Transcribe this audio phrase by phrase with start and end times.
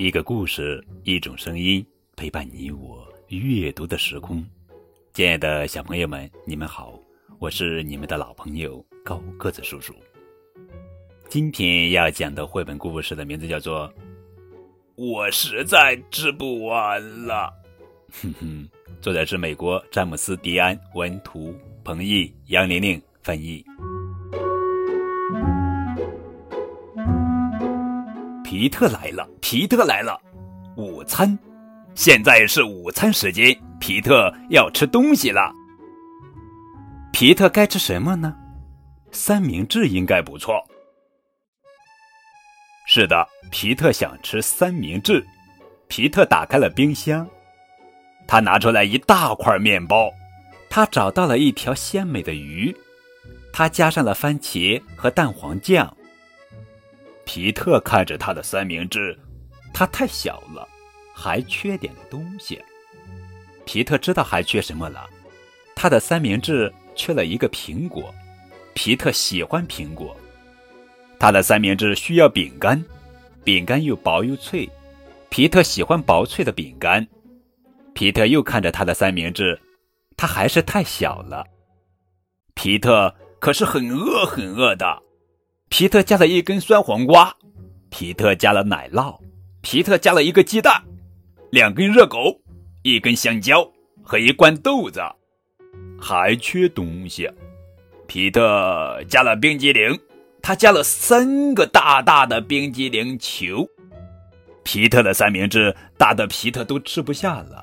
[0.00, 4.46] 一个故事，一种声音，陪伴你我阅读的时空。
[5.12, 6.96] 亲爱的小朋友们，你们好，
[7.40, 9.92] 我是你们的老朋友高个子叔叔。
[11.28, 13.88] 今天要讲的绘本故事的名字叫做
[14.94, 17.52] 《我实在吃不完了》。
[18.22, 18.68] 哼哼，
[19.02, 23.64] 作者是美国詹姆斯·迪安，文图，彭毅、杨玲玲翻译。
[28.58, 30.20] 皮特来了，皮特来了，
[30.76, 31.38] 午餐，
[31.94, 35.52] 现在是午餐时间，皮特要吃东西了。
[37.12, 38.34] 皮特该吃什么呢？
[39.12, 40.60] 三明治应该不错。
[42.88, 45.24] 是的，皮特想吃三明治。
[45.86, 47.24] 皮特打开了冰箱，
[48.26, 50.12] 他拿出来一大块面包，
[50.68, 52.76] 他找到了一条鲜美的鱼，
[53.52, 55.96] 他加上了番茄和蛋黄酱。
[57.28, 59.14] 皮特看着他的三明治，
[59.74, 60.66] 它太小了，
[61.14, 62.58] 还缺点东西。
[63.66, 65.06] 皮特知道还缺什么了，
[65.76, 68.14] 他的三明治缺了一个苹果。
[68.72, 70.16] 皮特喜欢苹果，
[71.18, 72.82] 他的三明治需要饼干，
[73.44, 74.66] 饼干又薄又脆。
[75.28, 77.06] 皮特喜欢薄脆的饼干。
[77.92, 79.60] 皮特又看着他的三明治，
[80.16, 81.44] 它还是太小了。
[82.54, 85.02] 皮特可是很饿很饿的。
[85.68, 87.34] 皮特加了一根酸黄瓜，
[87.90, 89.18] 皮特加了奶酪，
[89.60, 90.82] 皮特加了一个鸡蛋，
[91.50, 92.40] 两根热狗，
[92.82, 93.70] 一根香蕉
[94.02, 95.00] 和一罐豆子，
[96.00, 97.30] 还缺东西。
[98.06, 99.96] 皮特加了冰激凌，
[100.42, 103.68] 他加了三个大大的冰激凌球。
[104.62, 107.62] 皮特的三明治大的皮特都吃不下了，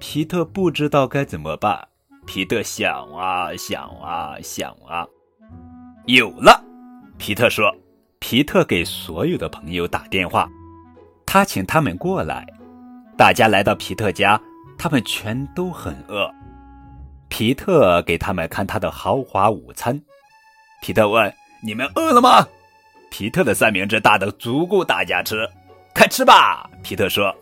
[0.00, 1.88] 皮特不知道该怎么办。
[2.26, 5.06] 皮特想啊想啊想啊，
[6.06, 6.64] 有了。
[7.16, 7.74] 皮特说
[8.18, 10.48] ：“皮特给所有的朋友打电话，
[11.24, 12.46] 他请他们过来。
[13.16, 14.40] 大家来到皮特家，
[14.76, 16.30] 他们全都很饿。
[17.28, 19.98] 皮特给他们看他的豪华午餐。
[20.82, 22.46] 皮特问：‘你们饿了吗？’
[23.10, 25.48] 皮特的三明治大的足够大家吃，
[25.94, 27.34] 快吃吧。”皮特说：“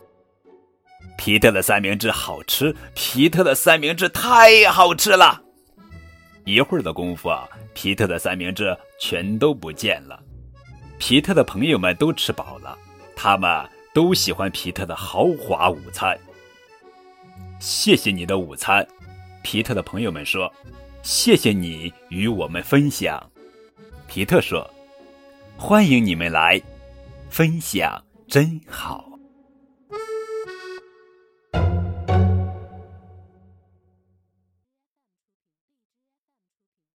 [1.17, 5.41] 皮特的三明治好吃，皮特的三明治太好吃了。”
[6.45, 10.21] 一会儿的功夫啊，皮特的三明治全都不见了。
[10.99, 12.77] 皮特的朋友们都吃饱了，
[13.15, 13.49] 他们
[13.93, 16.17] 都喜欢皮特的豪华午餐。
[17.59, 18.85] 谢谢你的午餐，
[19.41, 20.51] 皮特的朋友们说
[21.01, 23.21] ：“谢谢你与我们分享。”
[24.07, 24.69] 皮特说
[25.57, 26.61] ：“欢迎你们来，
[27.29, 29.09] 分享真好。”